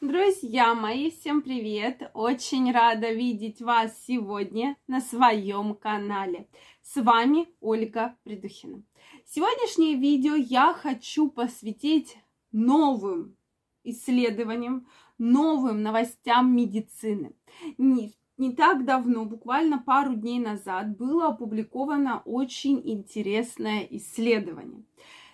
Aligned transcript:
Друзья 0.00 0.74
мои, 0.74 1.10
всем 1.10 1.42
привет! 1.42 2.10
Очень 2.14 2.72
рада 2.72 3.12
видеть 3.12 3.60
вас 3.60 3.92
сегодня 4.06 4.78
на 4.86 5.02
своем 5.02 5.74
канале. 5.74 6.48
С 6.80 7.02
вами 7.02 7.48
Ольга 7.60 8.16
Придухина. 8.24 8.82
Сегодняшнее 9.26 9.96
видео 9.96 10.34
я 10.36 10.72
хочу 10.72 11.28
посвятить 11.28 12.16
новым 12.50 13.36
исследованиям, 13.84 14.86
новым 15.18 15.82
новостям 15.82 16.56
медицины. 16.56 17.34
Не, 17.76 18.14
не 18.38 18.54
так 18.54 18.86
давно, 18.86 19.26
буквально 19.26 19.80
пару 19.80 20.14
дней 20.14 20.38
назад, 20.38 20.96
было 20.96 21.26
опубликовано 21.28 22.22
очень 22.24 22.80
интересное 22.82 23.86
исследование. 23.90 24.82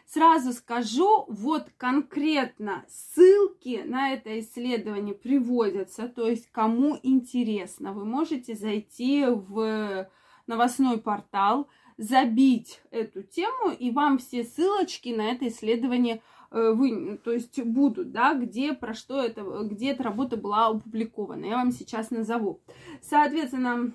Сразу 0.07 0.53
скажу, 0.53 1.25
вот 1.29 1.67
конкретно 1.77 2.85
ссылки 2.89 3.83
на 3.85 4.13
это 4.13 4.39
исследование 4.39 5.15
приводятся, 5.15 6.09
то 6.09 6.29
есть 6.29 6.49
кому 6.53 6.97
интересно, 7.03 7.93
вы 7.93 8.05
можете 8.05 8.55
зайти 8.55 9.25
в 9.27 10.09
новостной 10.47 10.99
портал, 10.99 11.69
забить 11.99 12.81
эту 12.93 13.25
тему, 13.25 13.73
и 13.77 13.91
вам 13.91 14.19
все 14.19 14.45
ссылочки 14.45 15.09
на 15.09 15.33
это 15.33 15.49
исследование 15.49 16.23
э, 16.53 16.73
вы, 16.73 17.19
то 17.19 17.33
есть 17.33 17.61
будут, 17.65 18.13
да, 18.13 18.35
где 18.35 18.75
про 18.75 18.95
что 18.95 19.21
это, 19.21 19.43
где 19.65 19.91
эта 19.91 20.05
работа 20.05 20.37
была 20.37 20.69
опубликована. 20.69 21.47
Я 21.47 21.57
вам 21.57 21.73
сейчас 21.73 22.11
назову. 22.11 22.61
Соответственно, 23.03 23.93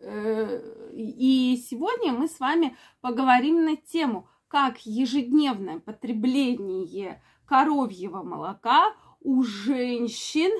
э, 0.00 0.90
и 0.92 1.62
сегодня 1.70 2.12
мы 2.12 2.26
с 2.26 2.40
вами 2.40 2.76
поговорим 3.00 3.64
на 3.64 3.76
тему 3.76 4.28
как 4.48 4.78
ежедневное 4.86 5.80
потребление 5.80 7.22
коровьего 7.46 8.22
молока 8.22 8.94
у 9.20 9.42
женщин 9.42 10.52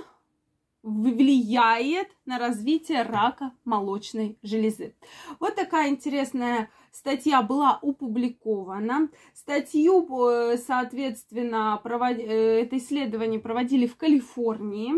влияет 0.83 2.09
на 2.27 2.39
развитие 2.39 3.03
рака 3.03 3.53
молочной 3.65 4.39
железы. 4.43 4.95
Вот 5.41 5.57
такая 5.57 5.91
интересная 5.91 6.71
статья 6.93 7.43
была 7.43 7.79
опубликована. 7.83 9.09
Статью, 9.35 10.07
э, 10.29 10.57
соответственно, 10.59 11.81
провод... 11.83 12.19
Э, 12.19 12.63
это 12.63 12.79
исследование 12.79 13.41
проводили 13.41 13.87
в 13.87 13.97
Калифорнии, 13.97 14.93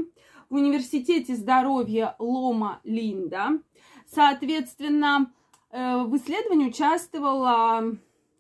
в 0.50 0.56
Университете 0.56 1.34
здоровья 1.34 2.16
Лома 2.18 2.80
Линда. 2.84 3.60
Соответственно, 4.06 5.32
э, 5.70 6.02
в 6.04 6.14
исследовании 6.16 6.68
участвовала 6.68 7.96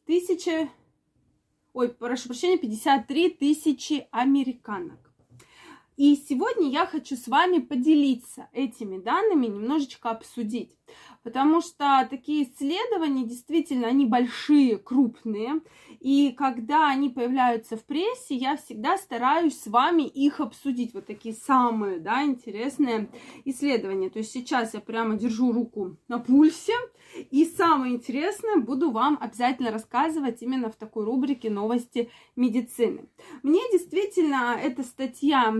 тысячи, 0.08 0.70
ой, 1.74 1.90
прошу 1.90 2.28
прощения, 2.28 2.56
53 2.56 3.28
тысячи 3.28 4.08
американок. 4.10 5.12
И 5.98 6.16
сегодня 6.16 6.70
я 6.70 6.86
хочу 6.86 7.14
с 7.14 7.28
вами 7.28 7.58
поделиться 7.58 8.48
этими 8.52 8.98
данными, 8.98 9.46
немножечко 9.46 10.08
обсудить. 10.10 10.74
Потому 11.22 11.60
что 11.60 12.06
такие 12.08 12.44
исследования 12.44 13.24
действительно, 13.24 13.88
они 13.88 14.06
большие, 14.06 14.78
крупные. 14.78 15.60
И 16.00 16.32
когда 16.32 16.88
они 16.88 17.08
появляются 17.10 17.76
в 17.76 17.84
прессе, 17.84 18.34
я 18.34 18.56
всегда 18.56 18.96
стараюсь 18.96 19.58
с 19.60 19.66
вами 19.66 20.02
их 20.02 20.40
обсудить. 20.40 20.94
Вот 20.94 21.06
такие 21.06 21.34
самые, 21.34 21.98
да, 21.98 22.22
интересные 22.22 23.10
исследования. 23.44 24.10
То 24.10 24.20
есть 24.20 24.32
сейчас 24.32 24.74
я 24.74 24.80
прямо 24.80 25.16
держу 25.16 25.52
руку 25.52 25.96
на 26.08 26.18
пульсе. 26.18 26.74
И 27.30 27.44
самое 27.44 27.94
интересное 27.94 28.56
буду 28.56 28.90
вам 28.90 29.18
обязательно 29.20 29.70
рассказывать 29.70 30.42
именно 30.42 30.70
в 30.70 30.76
такой 30.76 31.04
рубрике 31.04 31.50
новости 31.50 32.10
медицины. 32.36 33.08
Мне 33.42 33.60
действительно 33.72 34.56
эта 34.60 34.82
статья 34.82 35.54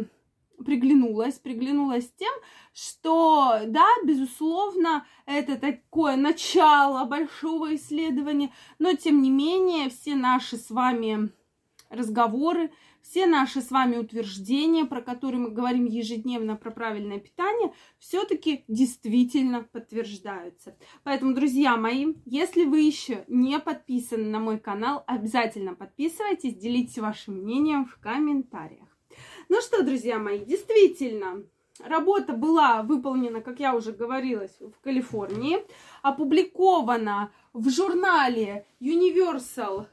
приглянулась, 0.64 1.34
приглянулась 1.34 2.10
тем, 2.16 2.32
что, 2.74 3.60
да, 3.66 3.86
безусловно, 4.04 5.06
это 5.26 5.56
такое 5.56 6.16
начало 6.16 7.04
большого 7.04 7.74
исследования, 7.76 8.52
но, 8.78 8.92
тем 8.94 9.22
не 9.22 9.30
менее, 9.30 9.90
все 9.90 10.14
наши 10.14 10.56
с 10.56 10.70
вами 10.70 11.30
разговоры, 11.90 12.70
все 13.02 13.26
наши 13.26 13.62
с 13.62 13.70
вами 13.70 13.96
утверждения, 13.96 14.84
про 14.84 15.00
которые 15.00 15.40
мы 15.40 15.50
говорим 15.50 15.86
ежедневно 15.86 16.56
про 16.56 16.70
правильное 16.70 17.18
питание, 17.18 17.72
все-таки 17.98 18.64
действительно 18.68 19.62
подтверждаются. 19.62 20.76
Поэтому, 21.04 21.34
друзья 21.34 21.76
мои, 21.76 22.14
если 22.26 22.64
вы 22.64 22.80
еще 22.80 23.24
не 23.28 23.58
подписаны 23.58 24.24
на 24.24 24.40
мой 24.40 24.58
канал, 24.58 25.04
обязательно 25.06 25.74
подписывайтесь, 25.74 26.56
делитесь 26.56 26.98
вашим 26.98 27.36
мнением 27.38 27.86
в 27.86 27.98
комментариях. 27.98 28.87
Ну 29.50 29.62
что, 29.62 29.82
друзья 29.82 30.18
мои, 30.18 30.44
действительно, 30.44 31.42
работа 31.82 32.34
была 32.34 32.82
выполнена, 32.82 33.40
как 33.40 33.60
я 33.60 33.74
уже 33.74 33.92
говорила, 33.92 34.46
в 34.60 34.78
Калифорнии, 34.82 35.64
опубликована 36.02 37.32
в 37.54 37.70
журнале 37.70 38.66
Universal 38.78 39.86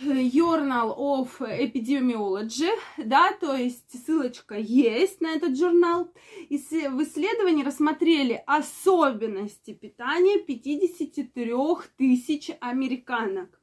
Journal 0.00 0.96
of 0.96 1.28
Epidemiology, 1.40 2.70
да, 2.96 3.30
то 3.32 3.54
есть 3.54 4.06
ссылочка 4.06 4.56
есть 4.56 5.20
на 5.20 5.32
этот 5.32 5.58
журнал. 5.58 6.10
И 6.48 6.56
в 6.56 7.02
исследовании 7.02 7.62
рассмотрели 7.62 8.42
особенности 8.46 9.74
питания 9.74 10.38
53 10.38 11.52
тысяч 11.98 12.50
американок. 12.60 13.59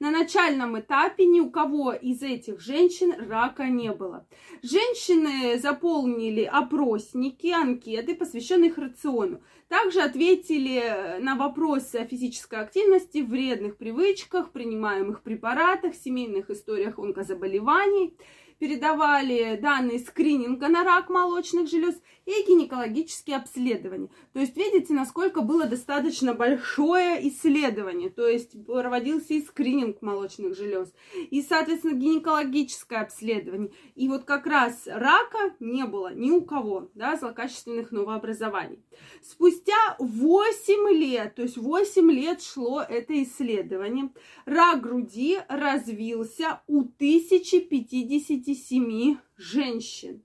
На 0.00 0.10
начальном 0.10 0.80
этапе 0.80 1.26
ни 1.26 1.40
у 1.40 1.50
кого 1.50 1.92
из 1.92 2.22
этих 2.22 2.58
женщин 2.58 3.12
рака 3.28 3.64
не 3.64 3.92
было. 3.92 4.26
Женщины 4.62 5.58
заполнили 5.58 6.44
опросники, 6.44 7.48
анкеты, 7.48 8.14
посвященные 8.14 8.70
их 8.70 8.78
рациону. 8.78 9.42
Также 9.68 10.00
ответили 10.00 11.18
на 11.20 11.34
вопросы 11.36 11.96
о 11.96 12.06
физической 12.06 12.60
активности, 12.60 13.18
вредных 13.18 13.76
привычках, 13.76 14.52
принимаемых 14.52 15.22
препаратах, 15.22 15.94
семейных 15.94 16.48
историях 16.48 16.98
онкозаболеваний 16.98 18.16
передавали 18.60 19.58
данные 19.60 19.98
скрининга 19.98 20.68
на 20.68 20.84
рак 20.84 21.08
молочных 21.08 21.68
желез 21.68 22.00
и 22.30 22.46
гинекологические 22.46 23.36
обследования. 23.36 24.08
То 24.32 24.40
есть 24.40 24.56
видите, 24.56 24.94
насколько 24.94 25.42
было 25.42 25.66
достаточно 25.66 26.34
большое 26.34 27.28
исследование. 27.28 28.10
То 28.10 28.28
есть 28.28 28.52
проводился 28.64 29.34
и 29.34 29.42
скрининг 29.42 30.02
молочных 30.02 30.56
желез, 30.56 30.92
и, 31.30 31.42
соответственно, 31.42 31.94
гинекологическое 31.94 33.00
обследование. 33.00 33.70
И 33.94 34.08
вот 34.08 34.24
как 34.24 34.46
раз 34.46 34.86
рака 34.86 35.54
не 35.60 35.84
было 35.84 36.14
ни 36.14 36.30
у 36.30 36.42
кого, 36.42 36.90
да, 36.94 37.16
злокачественных 37.16 37.92
новообразований. 37.92 38.82
Спустя 39.22 39.96
8 39.98 40.96
лет, 40.96 41.34
то 41.34 41.42
есть 41.42 41.56
8 41.56 42.10
лет 42.10 42.42
шло 42.42 42.82
это 42.82 43.22
исследование, 43.22 44.10
рак 44.44 44.82
груди 44.82 45.38
развился 45.48 46.62
у 46.66 46.80
1050 46.80 48.10
27 48.40 49.16
женщин. 49.36 50.22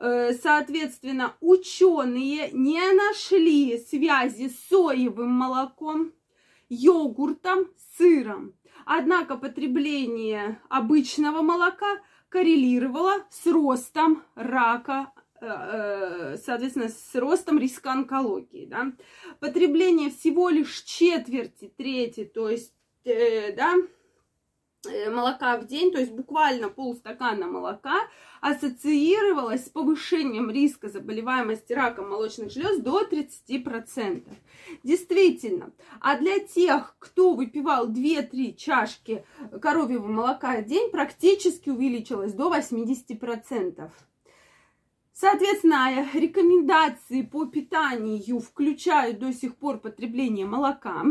Э, 0.00 0.32
соответственно, 0.32 1.34
ученые 1.40 2.50
не 2.52 2.80
нашли 2.92 3.78
связи 3.78 4.48
с 4.48 4.68
соевым 4.68 5.30
молоком, 5.30 6.12
йогуртом, 6.68 7.66
сыром. 7.96 8.54
Однако 8.84 9.36
потребление 9.36 10.60
обычного 10.68 11.42
молока 11.42 11.98
коррелировало 12.28 13.26
с 13.30 13.44
ростом 13.46 14.22
рака 14.36 15.12
э, 15.40 15.46
э, 15.46 16.36
соответственно, 16.36 16.90
с 16.90 17.14
ростом 17.16 17.58
риска 17.58 17.90
онкологии. 17.90 18.66
Да? 18.66 18.92
Потребление 19.40 20.10
всего 20.10 20.48
лишь 20.48 20.82
четверти, 20.82 21.72
трети, 21.76 22.24
то 22.24 22.48
есть, 22.48 22.72
да, 23.04 23.74
Э, 23.74 23.88
молока 25.10 25.58
в 25.58 25.66
день, 25.66 25.92
то 25.92 25.98
есть 25.98 26.12
буквально 26.12 26.68
полстакана 26.68 27.46
молока, 27.46 27.96
ассоциировалась 28.40 29.66
с 29.66 29.68
повышением 29.68 30.50
риска 30.50 30.88
заболеваемости 30.88 31.72
раком 31.72 32.10
молочных 32.10 32.50
желез 32.52 32.78
до 32.80 33.02
30%. 33.02 34.24
Действительно. 34.84 35.72
А 36.00 36.16
для 36.16 36.38
тех, 36.38 36.94
кто 36.98 37.34
выпивал 37.34 37.88
2-3 37.88 38.54
чашки 38.54 39.24
коровьего 39.60 40.06
молока 40.06 40.60
в 40.60 40.64
день, 40.64 40.90
практически 40.90 41.70
увеличилось 41.70 42.32
до 42.32 42.54
80%. 42.54 43.90
Соответственно, 45.12 46.06
рекомендации 46.14 47.22
по 47.22 47.44
питанию 47.46 48.38
включают 48.38 49.18
до 49.18 49.32
сих 49.32 49.56
пор 49.56 49.78
потребление 49.78 50.46
молока. 50.46 51.02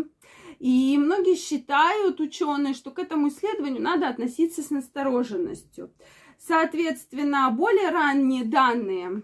И 0.59 0.98
многие 0.98 1.36
считают, 1.36 2.19
ученые, 2.19 2.74
что 2.74 2.92
к 2.92 3.00
этому 3.00 3.27
исследованию 3.27 3.81
надо 3.81 4.07
относиться 4.07 4.63
с 4.63 4.69
настороженностью. 4.69 5.92
Соответственно, 6.39 7.50
более 7.51 7.89
ранние 7.89 8.44
данные 8.44 9.24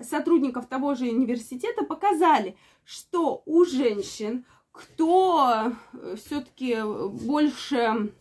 сотрудников 0.00 0.66
того 0.66 0.94
же 0.94 1.06
университета 1.06 1.84
показали, 1.84 2.56
что 2.84 3.42
у 3.46 3.64
женщин, 3.64 4.44
кто 4.70 5.72
э, 5.92 6.16
все-таки 6.16 6.78
больше 7.26 8.12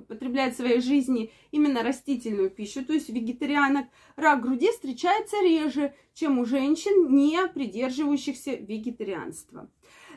потребляет 0.00 0.54
в 0.54 0.58
своей 0.58 0.80
жизни 0.80 1.32
именно 1.50 1.82
растительную 1.82 2.50
пищу, 2.50 2.84
то 2.84 2.92
есть 2.92 3.08
вегетарианок, 3.08 3.86
рак 4.16 4.42
груди 4.42 4.70
встречается 4.70 5.36
реже, 5.42 5.94
чем 6.14 6.38
у 6.38 6.44
женщин, 6.44 7.14
не 7.14 7.46
придерживающихся 7.48 8.52
вегетарианства. 8.52 9.70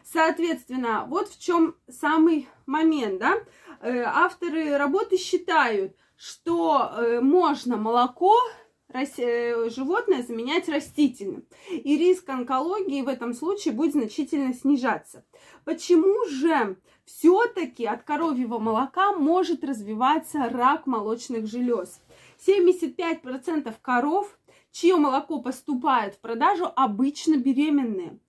Соответственно, 0.04 1.06
вот 1.08 1.30
в 1.30 1.40
чем 1.40 1.76
самый 1.90 2.48
момент, 2.66 3.20
да, 3.20 3.38
э, 3.82 4.04
авторы 4.06 4.78
работы 4.78 5.18
считают, 5.18 5.96
что 6.16 6.92
э, 6.96 7.22
можно 7.22 7.78
молоко 7.78 8.34
Э, 8.36 8.63
животное 8.96 10.24
заменять 10.24 10.70
растительным. 10.70 11.46
И 11.70 11.98
риск 11.98 12.30
онкологии 12.30 13.02
в 13.02 13.08
этом 13.08 13.34
случае 13.34 13.74
будет 13.74 13.94
значительно 13.94 14.54
снижаться. 14.54 15.26
Почему 15.66 16.26
же 16.26 16.78
все-таки 17.06 17.86
от 17.86 18.04
коровьего 18.04 18.60
молока 18.60 19.14
может 19.14 19.64
развиваться 19.64 20.50
рак 20.50 20.88
молочных 20.88 21.48
желез? 21.48 22.02
75% 22.46 23.74
коров, 23.82 24.38
чье 24.72 24.96
молоко 24.96 25.42
поступает 25.42 26.16
в 26.16 26.20
продажу, 26.20 26.72
обычно 26.76 27.38
беременные. 27.38 28.20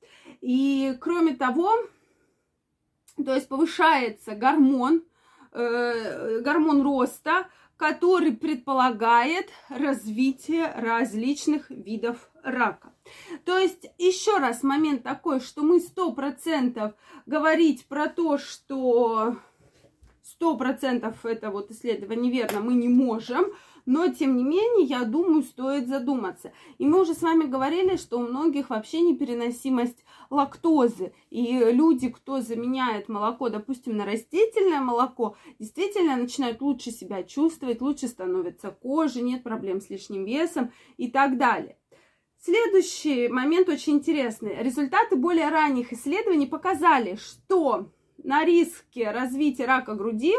И 0.41 0.97
кроме 1.01 1.35
того, 1.35 1.73
то 3.17 3.35
есть 3.35 3.49
повышается 3.49 4.35
гормон, 4.35 5.03
э, 5.53 6.41
гормон 6.41 6.83
роста, 6.83 7.49
который 7.77 8.33
предполагает 8.33 9.51
развитие 9.69 10.73
различных 10.77 11.71
видов 11.71 12.31
рака. 12.43 12.93
То 13.45 13.59
есть, 13.59 13.87
еще 13.99 14.39
раз, 14.39 14.63
момент 14.63 15.03
такой, 15.03 15.41
что 15.41 15.63
мы 15.63 15.81
сто 15.81 16.13
процентов 16.13 16.95
говорить 17.27 17.87
про 17.87 18.09
то, 18.09 18.39
что 18.39 19.37
сто 20.23 20.57
процентов 20.57 21.25
это 21.27 21.51
вот 21.51 21.71
исследование 21.71 22.33
верно, 22.33 22.61
мы 22.61 22.75
не 22.75 22.89
можем, 22.89 23.47
но, 23.87 24.09
тем 24.09 24.37
не 24.37 24.45
менее, 24.45 24.87
я 24.87 25.05
думаю, 25.05 25.43
стоит 25.43 25.89
задуматься. 25.89 26.53
И 26.79 26.87
мы 26.87 27.01
уже 27.01 27.15
с 27.15 27.23
вами 27.23 27.45
говорили, 27.45 27.97
что 27.97 28.19
у 28.19 28.27
многих 28.27 28.71
вообще 28.71 29.01
непереносимость 29.01 30.05
лактозы. 30.31 31.13
И 31.31 31.59
люди, 31.73 32.09
кто 32.09 32.41
заменяет 32.41 33.09
молоко, 33.09 33.51
допустим, 33.51 33.97
на 33.97 34.07
растительное 34.07 34.81
молоко, 34.81 35.37
действительно 35.59 36.17
начинают 36.17 36.63
лучше 36.63 36.91
себя 36.91 37.23
чувствовать, 37.23 37.81
лучше 37.81 38.09
становится 38.09 38.71
кожа, 38.71 39.21
нет 39.21 39.43
проблем 39.43 39.81
с 39.81 39.91
лишним 39.91 40.25
весом 40.25 40.73
и 40.97 41.11
так 41.11 41.37
далее. 41.37 41.77
Следующий 42.43 43.29
момент 43.29 43.69
очень 43.69 43.95
интересный. 43.95 44.63
Результаты 44.63 45.17
более 45.17 45.49
ранних 45.49 45.93
исследований 45.93 46.47
показали, 46.47 47.17
что 47.17 47.91
на 48.23 48.45
риске 48.45 49.11
развития 49.11 49.65
рака 49.65 49.95
груди 49.95 50.35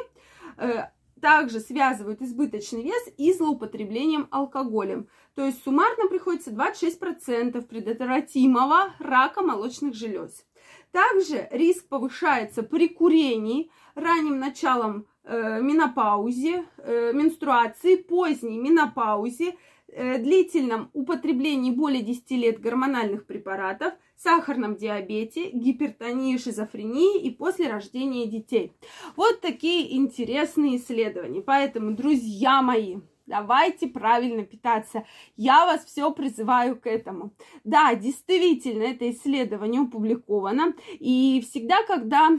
э, 0.57 0.83
также 1.21 1.59
связывают 1.59 2.21
избыточный 2.21 2.83
вес 2.83 3.03
и 3.17 3.33
злоупотреблением 3.33 4.27
алкоголем. 4.31 5.07
То 5.35 5.45
есть 5.45 5.63
суммарно 5.63 6.07
приходится 6.07 6.51
26% 6.51 7.61
предотвратимого 7.61 8.93
рака 8.99 9.41
молочных 9.41 9.95
желез. 9.95 10.45
Также 10.91 11.47
риск 11.51 11.87
повышается 11.87 12.63
при 12.63 12.87
курении, 12.87 13.69
ранним 13.95 14.39
началом 14.39 15.07
э, 15.23 15.61
менопаузе, 15.61 16.65
э, 16.77 17.11
менструации, 17.13 17.97
поздней 17.97 18.57
менопаузе, 18.57 19.55
длительном 19.95 20.89
употреблении 20.93 21.71
более 21.71 22.01
10 22.01 22.31
лет 22.31 22.59
гормональных 22.59 23.25
препаратов, 23.25 23.93
сахарном 24.17 24.75
диабете, 24.75 25.49
гипертонии, 25.51 26.37
шизофрении 26.37 27.21
и 27.21 27.29
после 27.29 27.69
рождения 27.69 28.27
детей. 28.27 28.73
Вот 29.15 29.41
такие 29.41 29.95
интересные 29.95 30.77
исследования. 30.77 31.41
Поэтому, 31.41 31.95
друзья 31.95 32.61
мои, 32.61 32.97
Давайте 33.27 33.87
правильно 33.87 34.43
питаться. 34.43 35.03
Я 35.35 35.65
вас 35.65 35.83
все 35.85 36.11
призываю 36.11 36.79
к 36.79 36.85
этому. 36.85 37.33
Да, 37.63 37.95
действительно, 37.95 38.83
это 38.83 39.09
исследование 39.09 39.81
опубликовано. 39.81 40.75
И 40.99 41.43
всегда, 41.49 41.81
когда 41.87 42.37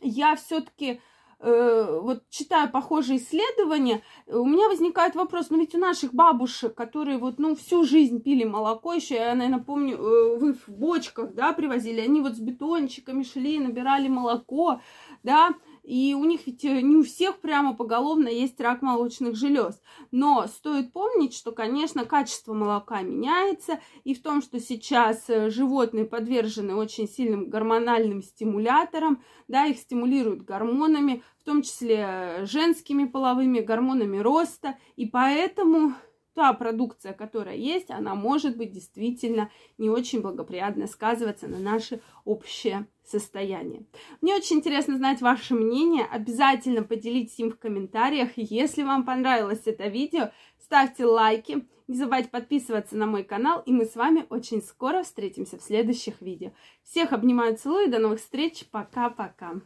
я 0.00 0.34
все-таки 0.34 1.00
Э, 1.38 1.98
вот 2.00 2.22
читаю 2.30 2.70
похожие 2.70 3.18
исследования, 3.18 4.02
у 4.26 4.46
меня 4.46 4.68
возникает 4.68 5.14
вопрос, 5.14 5.50
ну 5.50 5.58
ведь 5.58 5.74
у 5.74 5.78
наших 5.78 6.14
бабушек, 6.14 6.74
которые 6.74 7.18
вот, 7.18 7.38
ну, 7.38 7.54
всю 7.54 7.84
жизнь 7.84 8.22
пили 8.22 8.44
молоко, 8.44 8.94
еще, 8.94 9.16
я, 9.16 9.34
наверное, 9.34 9.62
помню, 9.62 9.96
э, 9.96 10.38
вы 10.38 10.54
в 10.54 10.68
бочках, 10.68 11.34
да, 11.34 11.52
привозили, 11.52 12.00
они 12.00 12.22
вот 12.22 12.36
с 12.36 12.40
бетончиками 12.40 13.22
шли, 13.22 13.58
набирали 13.58 14.08
молоко, 14.08 14.80
да, 15.24 15.50
и 15.86 16.14
у 16.14 16.24
них 16.24 16.46
ведь 16.46 16.64
э, 16.64 16.80
не 16.80 16.96
у 16.96 17.04
всех 17.04 17.38
прямо 17.38 17.72
поголовно 17.72 18.28
есть 18.28 18.60
рак 18.60 18.82
молочных 18.82 19.36
желез. 19.36 19.80
Но 20.10 20.46
стоит 20.48 20.92
помнить, 20.92 21.32
что, 21.32 21.52
конечно, 21.52 22.04
качество 22.04 22.54
молока 22.54 23.02
меняется, 23.02 23.78
и 24.02 24.12
в 24.12 24.20
том, 24.20 24.42
что 24.42 24.58
сейчас 24.58 25.30
э, 25.30 25.48
животные 25.48 26.04
подвержены 26.04 26.74
очень 26.74 27.08
сильным 27.08 27.48
гормональным 27.48 28.20
стимуляторам, 28.22 29.22
да, 29.46 29.66
их 29.66 29.78
стимулируют 29.78 30.42
гормонами, 30.42 31.22
в 31.38 31.44
том 31.44 31.62
числе 31.62 32.04
э, 32.08 32.46
женскими 32.46 33.04
половыми 33.04 33.60
гормонами 33.60 34.18
роста, 34.18 34.76
и 34.96 35.06
поэтому 35.06 35.94
та 36.36 36.52
продукция, 36.52 37.14
которая 37.14 37.56
есть, 37.56 37.90
она 37.90 38.14
может 38.14 38.58
быть 38.58 38.70
действительно 38.70 39.50
не 39.78 39.88
очень 39.88 40.20
благоприятно 40.20 40.86
сказываться 40.86 41.48
на 41.48 41.58
наше 41.58 42.02
общее 42.26 42.86
состояние. 43.02 43.86
Мне 44.20 44.36
очень 44.36 44.56
интересно 44.56 44.98
знать 44.98 45.22
ваше 45.22 45.54
мнение. 45.54 46.04
Обязательно 46.04 46.82
поделитесь 46.82 47.38
им 47.38 47.50
в 47.50 47.58
комментариях. 47.58 48.32
Если 48.36 48.82
вам 48.82 49.06
понравилось 49.06 49.62
это 49.64 49.88
видео, 49.88 50.30
ставьте 50.60 51.06
лайки. 51.06 51.66
Не 51.88 51.96
забывайте 51.96 52.28
подписываться 52.28 52.96
на 52.98 53.06
мой 53.06 53.24
канал. 53.24 53.62
И 53.64 53.72
мы 53.72 53.86
с 53.86 53.96
вами 53.96 54.26
очень 54.28 54.60
скоро 54.60 55.04
встретимся 55.04 55.56
в 55.56 55.62
следующих 55.62 56.20
видео. 56.20 56.50
Всех 56.84 57.14
обнимаю, 57.14 57.56
целую. 57.56 57.90
До 57.90 57.98
новых 57.98 58.20
встреч. 58.20 58.66
Пока-пока. 58.70 59.62